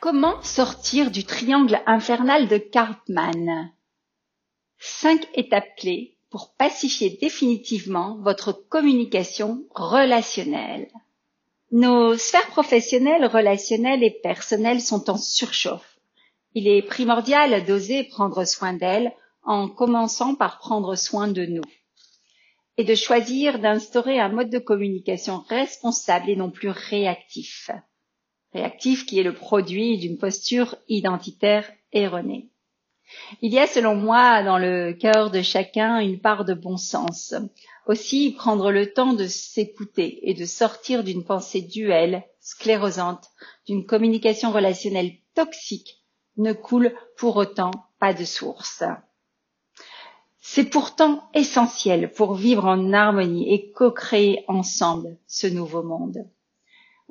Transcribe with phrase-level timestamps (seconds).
[0.00, 3.70] Comment sortir du triangle infernal de Cartman?
[4.78, 10.88] Cinq étapes clés pour pacifier définitivement votre communication relationnelle.
[11.70, 15.98] Nos sphères professionnelles, relationnelles et personnelles sont en surchauffe.
[16.54, 21.70] Il est primordial d'oser prendre soin d'elles en commençant par prendre soin de nous
[22.78, 27.70] et de choisir d'instaurer un mode de communication responsable et non plus réactif
[28.52, 32.48] réactif qui est le produit d'une posture identitaire erronée.
[33.42, 37.34] Il y a selon moi dans le cœur de chacun une part de bon sens.
[37.86, 43.30] Aussi prendre le temps de s'écouter et de sortir d'une pensée duelle, sclérosante,
[43.66, 46.04] d'une communication relationnelle toxique
[46.36, 48.84] ne coule pour autant pas de source.
[50.40, 56.26] C'est pourtant essentiel pour vivre en harmonie et co-créer ensemble ce nouveau monde.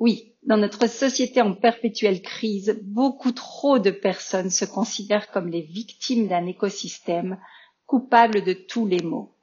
[0.00, 5.60] Oui, dans notre société en perpétuelle crise, beaucoup trop de personnes se considèrent comme les
[5.60, 7.38] victimes d'un écosystème
[7.84, 9.36] coupable de tous les maux.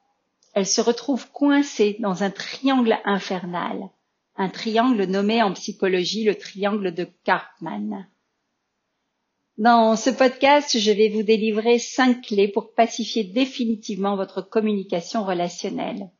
[0.54, 3.88] Elles se retrouvent coincées dans un triangle infernal,
[4.34, 8.08] un triangle nommé en psychologie le triangle de Cartman.
[9.58, 16.10] Dans ce podcast, je vais vous délivrer cinq clés pour pacifier définitivement votre communication relationnelle.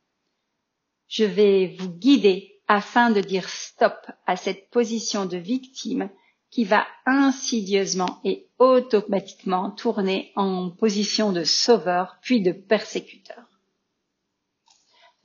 [1.09, 3.97] Je vais vous guider afin de dire stop
[4.27, 6.09] à cette position de victime
[6.51, 13.43] qui va insidieusement et automatiquement tourner en position de sauveur puis de persécuteur.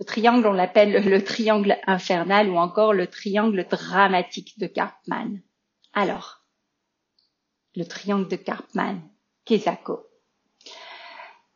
[0.00, 5.40] Ce triangle, on l'appelle le triangle infernal ou encore le triangle dramatique de Cartman.
[5.92, 6.40] Alors,
[7.76, 9.02] le triangle de Cartman,
[9.44, 10.06] Kesako.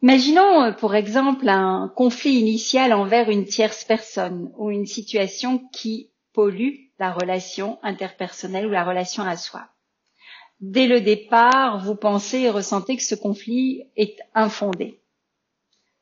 [0.03, 6.13] Imaginons, euh, pour exemple, un conflit initial envers une tierce personne ou une situation qui
[6.33, 9.69] pollue la relation interpersonnelle ou la relation à soi.
[10.61, 15.01] Dès le départ, vous pensez et ressentez que ce conflit est infondé.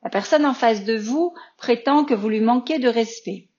[0.03, 3.49] La personne en face de vous prétend que vous lui manquez de respect.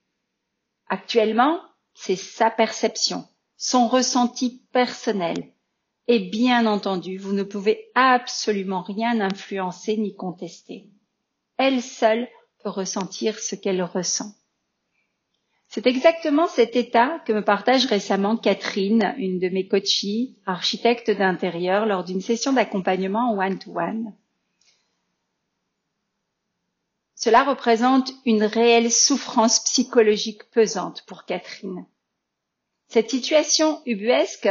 [0.87, 1.61] Actuellement,
[1.93, 5.51] c'est sa perception, son ressenti personnel,
[6.09, 10.87] et bien entendu, vous ne pouvez absolument rien influencer ni contester.
[11.57, 12.27] Elle seule
[12.63, 14.33] peut ressentir ce qu'elle ressent.
[15.67, 21.85] C'est exactement cet état que me partage récemment Catherine, une de mes coaches, architecte d'intérieur,
[21.85, 24.11] lors d'une session d'accompagnement one-to-one.
[27.13, 31.85] Cela représente une réelle souffrance psychologique pesante pour Catherine.
[32.87, 34.49] Cette situation ubuesque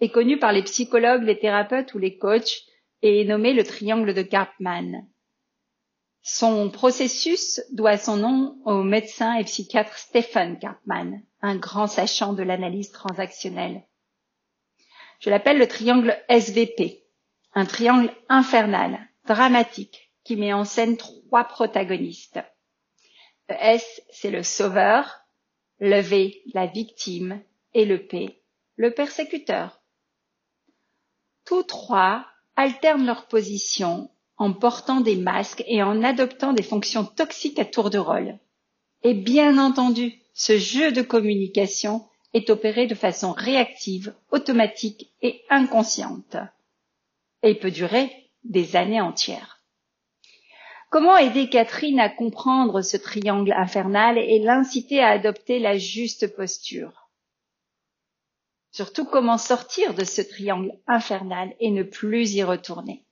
[0.00, 2.62] est connu par les psychologues, les thérapeutes ou les coachs
[3.02, 5.06] et est nommé le triangle de Karpman.
[6.22, 12.42] Son processus doit son nom au médecin et psychiatre Stephen Karpman, un grand sachant de
[12.42, 13.82] l'analyse transactionnelle.
[15.20, 17.04] Je l'appelle le triangle SVP,
[17.54, 22.40] un triangle infernal, dramatique, qui met en scène trois protagonistes.
[23.48, 25.20] Le S, c'est le sauveur,
[25.78, 28.42] le V, la victime, et le P,
[28.76, 29.79] le persécuteur.
[31.50, 37.58] Tous trois alternent leur position en portant des masques et en adoptant des fonctions toxiques
[37.58, 38.38] à tour de rôle.
[39.02, 46.36] Et bien entendu, ce jeu de communication est opéré de façon réactive, automatique et inconsciente.
[47.42, 49.60] Et peut durer des années entières.
[50.88, 57.09] Comment aider Catherine à comprendre ce triangle infernal et l'inciter à adopter la juste posture?
[58.72, 63.04] Surtout comment sortir de ce triangle infernal et ne plus y retourner.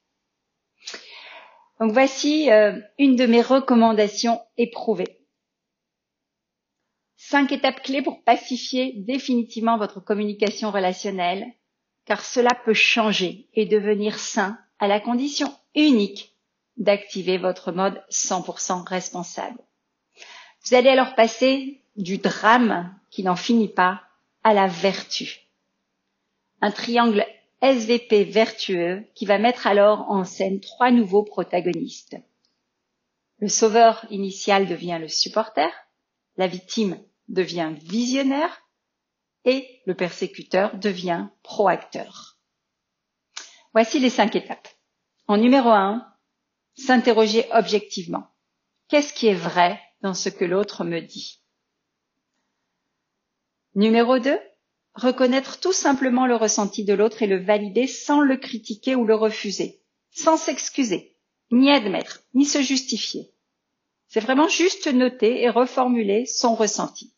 [1.80, 5.18] Donc voici euh, une de mes recommandations éprouvées.
[7.16, 11.46] Cinq étapes clés pour pacifier définitivement votre communication relationnelle,
[12.04, 16.34] car cela peut changer et devenir sain à la condition unique
[16.76, 19.58] d'activer votre mode 100% responsable.
[20.64, 24.02] Vous allez alors passer du drame qui n'en finit pas
[24.44, 25.47] à la vertu.
[26.60, 27.24] Un triangle
[27.60, 32.16] SVP vertueux qui va mettre alors en scène trois nouveaux protagonistes.
[33.38, 35.70] Le sauveur initial devient le supporter,
[36.36, 38.62] la victime devient visionnaire
[39.44, 42.36] et le persécuteur devient proacteur.
[43.72, 44.68] Voici les cinq étapes.
[45.26, 46.06] En numéro un,
[46.74, 48.26] s'interroger objectivement.
[48.88, 51.40] Qu'est-ce qui est vrai dans ce que l'autre me dit?
[53.74, 54.40] Numéro 2,
[54.98, 59.14] reconnaître tout simplement le ressenti de l'autre et le valider sans le critiquer ou le
[59.14, 59.80] refuser,
[60.10, 61.16] sans s'excuser,
[61.50, 63.30] ni admettre, ni se justifier.
[64.08, 67.14] C'est vraiment juste noter et reformuler son ressenti.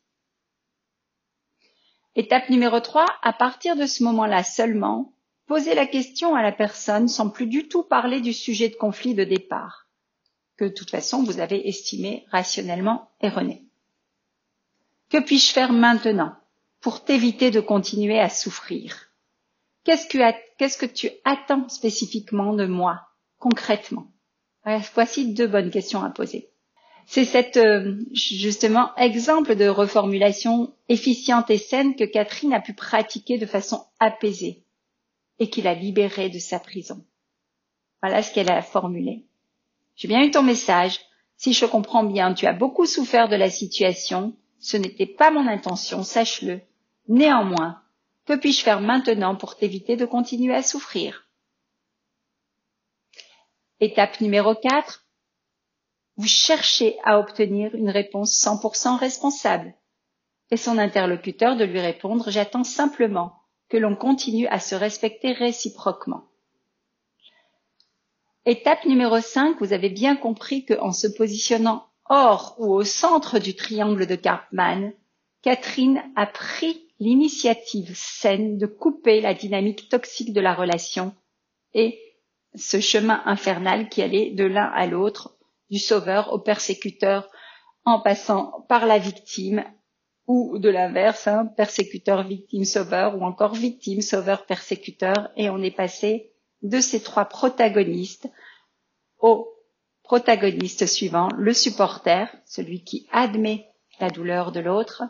[2.16, 5.14] Étape numéro 3, à partir de ce moment-là seulement,
[5.46, 9.14] posez la question à la personne sans plus du tout parler du sujet de conflit
[9.14, 9.86] de départ,
[10.56, 13.64] que de toute façon vous avez estimé rationnellement erroné.
[15.08, 16.36] Que puis-je faire maintenant?
[16.80, 19.10] Pour t'éviter de continuer à souffrir
[19.84, 23.00] Qu'est-ce que, tu attends spécifiquement de moi,
[23.38, 24.08] concrètement?
[24.94, 26.50] Voici deux bonnes questions à poser.
[27.06, 33.38] C'est cet euh, justement exemple de reformulation efficiente et saine que Catherine a pu pratiquer
[33.38, 34.64] de façon apaisée
[35.38, 37.04] et qui l'a libérée de sa prison.
[38.02, 39.24] Voilà ce qu'elle a formulé.
[39.96, 41.00] J'ai bien eu ton message.
[41.36, 44.36] Si je comprends bien, tu as beaucoup souffert de la situation.
[44.60, 46.60] Ce n'était pas mon intention, sache-le.
[47.08, 47.82] Néanmoins,
[48.26, 51.28] que puis-je faire maintenant pour t'éviter de continuer à souffrir?
[53.80, 55.06] Étape numéro 4.
[56.16, 59.74] Vous cherchez à obtenir une réponse 100% responsable.
[60.50, 66.24] Et son interlocuteur de lui répondre J'attends simplement que l'on continue à se respecter réciproquement.
[68.44, 73.54] Étape numéro 5, vous avez bien compris qu'en se positionnant hors ou au centre du
[73.54, 74.92] triangle de Karpman,
[75.42, 81.14] Catherine a pris l'initiative saine de couper la dynamique toxique de la relation
[81.72, 81.98] et
[82.54, 85.36] ce chemin infernal qui allait de l'un à l'autre,
[85.70, 87.28] du sauveur au persécuteur,
[87.84, 89.64] en passant par la victime
[90.26, 95.74] ou de l'inverse, hein, persécuteur, victime, sauveur, ou encore victime, sauveur, persécuteur, et on est
[95.74, 96.32] passé
[96.62, 98.28] de ces trois protagonistes
[99.18, 99.48] au
[100.02, 103.68] protagoniste suivant, le supporter, celui qui admet
[104.00, 105.02] la douleur de l'autre,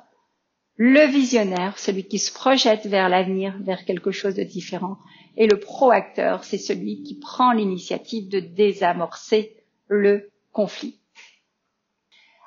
[0.83, 4.97] le visionnaire, celui qui se projette vers l'avenir, vers quelque chose de différent.
[5.37, 10.99] Et le proacteur, c'est celui qui prend l'initiative de désamorcer le conflit.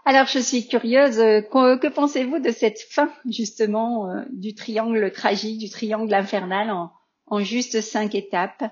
[0.03, 5.59] Alors, je suis curieuse, euh, que, pensez-vous de cette fin, justement, euh, du triangle tragique,
[5.59, 6.91] du triangle infernal en,
[7.27, 8.63] en juste cinq étapes?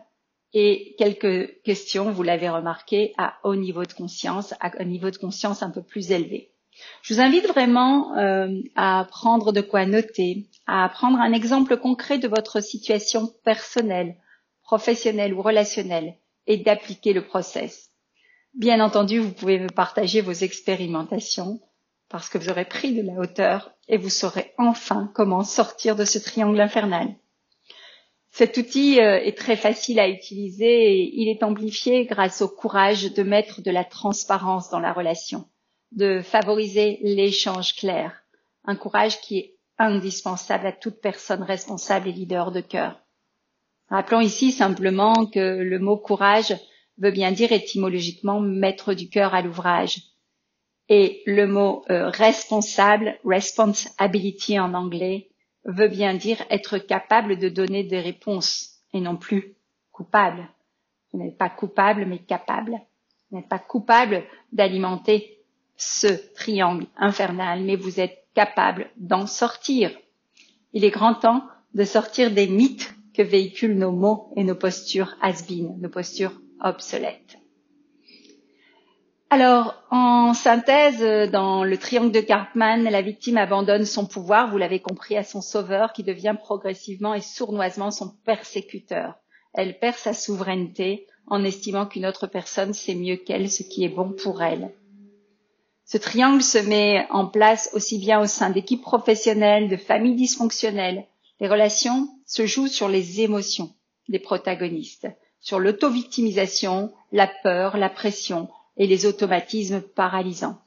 [0.53, 5.17] Et quelques questions, vous l'avez remarqué, à haut niveau de conscience, à un niveau de
[5.17, 6.50] conscience un peu plus élevé.
[7.01, 12.19] Je vous invite vraiment euh, à prendre de quoi noter, à prendre un exemple concret
[12.19, 14.15] de votre situation personnelle,
[14.63, 16.15] professionnelle ou relationnelle
[16.47, 17.89] et d'appliquer le process.
[18.53, 21.59] Bien entendu, vous pouvez me partager vos expérimentations
[22.09, 26.05] parce que vous aurez pris de la hauteur et vous saurez enfin comment sortir de
[26.05, 27.15] ce triangle infernal.
[28.31, 33.13] Cet outil euh, est très facile à utiliser et il est amplifié grâce au courage
[33.13, 35.47] de mettre de la transparence dans la relation
[35.91, 38.23] de favoriser l'échange clair,
[38.65, 42.99] un courage qui est indispensable à toute personne responsable et leader de cœur.
[43.89, 46.55] Rappelons ici simplement que le mot courage
[46.97, 50.01] veut bien dire étymologiquement mettre du cœur à l'ouvrage.
[50.87, 55.29] Et le mot euh, responsable, responsibility en anglais,
[55.65, 59.55] veut bien dire être capable de donner des réponses et non plus
[59.91, 60.47] coupable.
[61.11, 62.79] Vous n'êtes pas coupable mais capable.
[63.29, 65.40] Vous n'êtes pas coupable d'alimenter
[65.81, 69.91] ce triangle infernal, mais vous êtes capable d'en sortir.
[70.73, 75.15] Il est grand temps de sortir des mythes que véhiculent nos mots et nos postures
[75.23, 77.37] has nos postures obsolètes.
[79.31, 84.81] Alors, en synthèse, dans le triangle de Cartman, la victime abandonne son pouvoir, vous l'avez
[84.81, 89.15] compris, à son sauveur qui devient progressivement et sournoisement son persécuteur.
[89.53, 93.89] Elle perd sa souveraineté en estimant qu'une autre personne sait mieux qu'elle ce qui est
[93.89, 94.73] bon pour elle.
[95.85, 101.05] Ce triangle se met en place aussi bien au sein d'équipes professionnelles, de familles dysfonctionnelles.
[101.39, 103.73] Les relations se jouent sur les émotions
[104.07, 105.07] des protagonistes,
[105.39, 110.61] sur l'auto-victimisation, la peur, la pression et les automatismes paralysants.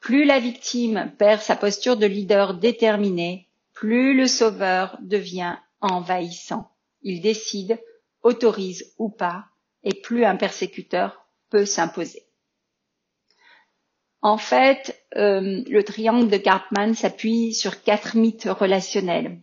[0.00, 6.70] Plus la victime perd sa posture de leader déterminé, plus le sauveur devient envahissant.
[7.02, 7.80] Il décide,
[8.22, 9.46] autorise ou pas,
[9.82, 12.22] et plus un persécuteur peut s'imposer.
[14.24, 19.38] En fait, euh, le triangle de Cartman s'appuie sur quatre mythes relationnels.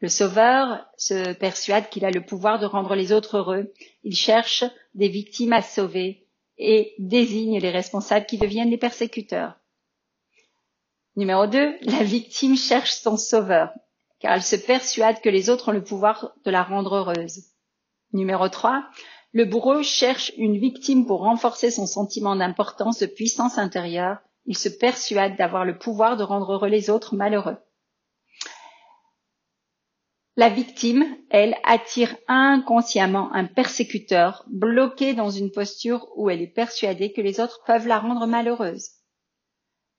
[0.00, 3.74] Le sauveur se persuade qu'il a le pouvoir de rendre les autres heureux.
[4.04, 9.60] Il cherche des victimes à sauver et désigne les responsables qui deviennent les persécuteurs.
[11.14, 13.70] Numéro 2, la victime cherche son sauveur,
[14.18, 17.52] car elle se persuade que les autres ont le pouvoir de la rendre heureuse.
[18.14, 18.82] Numéro 3,
[19.32, 24.18] le bourreau cherche une victime pour renforcer son sentiment d'importance, de puissance intérieure.
[24.44, 27.56] Il se persuade d'avoir le pouvoir de rendre heureux les autres malheureux.
[30.36, 37.12] La victime, elle, attire inconsciemment un persécuteur bloqué dans une posture où elle est persuadée
[37.12, 38.90] que les autres peuvent la rendre malheureuse.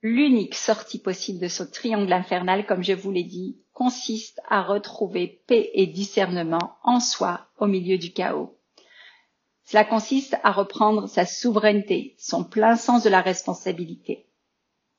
[0.02, 5.44] L'unique sortie possible de ce triangle infernal, comme je vous l'ai dit, consiste à retrouver
[5.48, 8.60] paix et discernement en soi au milieu du chaos.
[9.66, 14.28] Cela consiste à reprendre sa souveraineté, son plein sens de la responsabilité.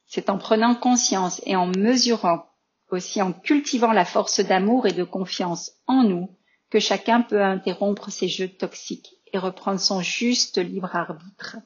[0.07, 2.47] C'est en prenant conscience et en mesurant,
[2.91, 6.31] aussi en cultivant la force d'amour et de confiance en nous,
[6.71, 11.57] que chacun peut interrompre ses jeux toxiques et reprendre son juste libre arbitre.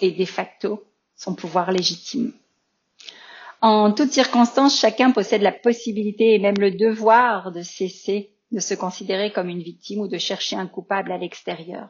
[0.00, 0.84] Et de facto,
[1.14, 2.32] son pouvoir légitime.
[3.60, 8.74] En toutes circonstances, chacun possède la possibilité et même le devoir de cesser de se
[8.74, 11.88] considérer comme une victime ou de chercher un coupable à l'extérieur.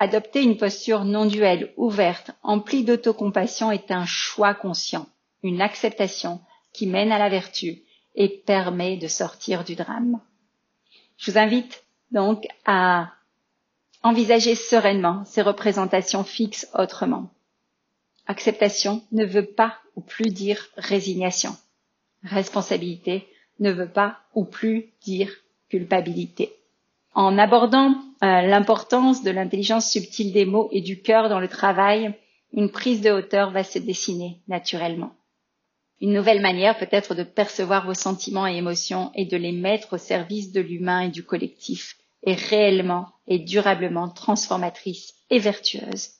[0.00, 5.06] Adopter une posture non duelle, ouverte, emplie d'autocompassion est un choix conscient,
[5.44, 6.40] une acceptation
[6.72, 7.82] qui mène à la vertu
[8.16, 10.20] et permet de sortir du drame.
[11.16, 13.12] Je vous invite donc à
[14.02, 17.30] envisager sereinement ces représentations fixes autrement.
[18.26, 21.56] Acceptation ne veut pas ou plus dire résignation.
[22.24, 23.28] Responsabilité
[23.60, 25.30] ne veut pas ou plus dire
[25.70, 26.52] culpabilité.
[27.14, 32.14] En abordant euh, l'importance de l'intelligence subtile des mots et du cœur dans le travail,
[32.52, 35.12] une prise de hauteur va se dessiner naturellement.
[36.00, 39.98] Une nouvelle manière peut-être de percevoir vos sentiments et émotions et de les mettre au
[39.98, 46.10] service de l'humain et du collectif est réellement et durablement transformatrice et vertueuse.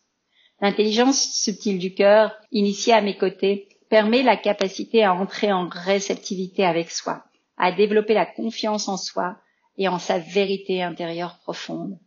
[0.61, 6.65] L'intelligence subtile du cœur, initiée à mes côtés, permet la capacité à entrer en réceptivité
[6.65, 7.25] avec soi,
[7.61, 9.37] à développer la confiance en soi
[9.77, 11.99] et en sa vérité intérieure profonde.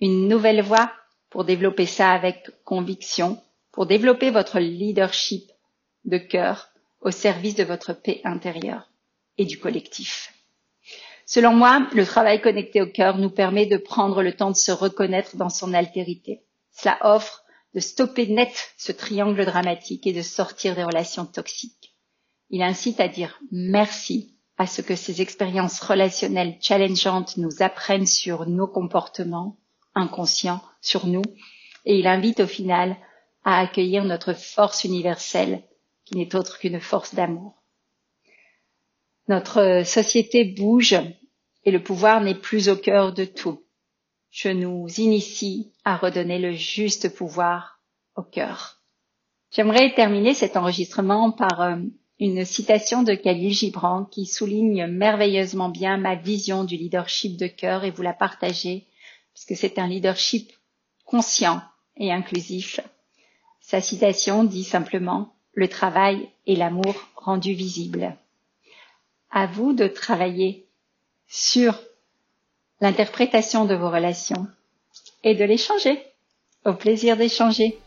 [0.00, 0.90] Une nouvelle voie
[1.30, 3.40] pour développer ça avec conviction,
[3.70, 5.44] pour développer votre leadership
[6.04, 8.90] de cœur au service de votre paix intérieure
[9.36, 10.32] et du collectif.
[11.26, 14.72] Selon moi, le travail connecté au cœur nous permet de prendre le temps de se
[14.72, 16.40] reconnaître dans son altérité.
[16.72, 21.94] Cela offre de stopper net ce triangle dramatique et de sortir des relations toxiques.
[22.48, 28.46] Il incite à dire merci à ce que ces expériences relationnelles challengeantes nous apprennent sur
[28.46, 29.56] nos comportements
[29.94, 31.22] inconscients, sur nous,
[31.84, 32.96] et il invite au final
[33.44, 35.62] à accueillir notre force universelle,
[36.04, 37.62] qui n'est autre qu'une force d'amour.
[39.28, 40.96] Notre société bouge
[41.64, 43.62] et le pouvoir n'est plus au cœur de tout
[44.30, 47.80] je nous initie à redonner le juste pouvoir
[48.14, 48.80] au cœur.
[49.50, 51.76] J'aimerais terminer cet enregistrement par euh,
[52.20, 57.84] une citation de Khalil Gibran qui souligne merveilleusement bien ma vision du leadership de cœur
[57.84, 58.86] et vous la partagez
[59.32, 60.52] puisque c'est un leadership
[61.04, 61.62] conscient
[61.96, 62.80] et inclusif.
[63.60, 68.16] Sa citation dit simplement le travail et l'amour rendus visibles.
[69.30, 70.66] À vous de travailler
[71.28, 71.78] sur
[72.80, 74.46] l'interprétation de vos relations
[75.22, 76.02] et de l'échanger.
[76.64, 77.78] Au plaisir d'échanger.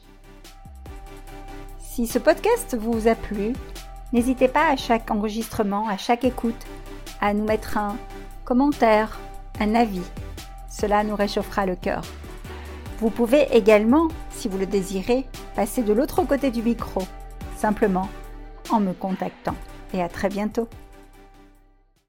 [1.80, 3.54] Si ce podcast vous a plu,
[4.14, 6.66] n'hésitez pas à chaque enregistrement, à chaque écoute,
[7.20, 7.98] à nous mettre un
[8.46, 9.20] commentaire,
[9.60, 10.04] un avis.
[10.70, 12.04] Cela nous réchauffera le cœur.
[13.00, 15.26] Vous pouvez également, si vous le désirez,
[15.56, 17.02] passer de l'autre côté du micro,
[17.58, 18.10] simplement
[18.70, 19.56] en me contactant.
[19.94, 20.68] Et à très bientôt.